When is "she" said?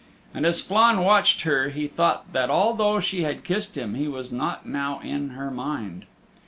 2.99-3.21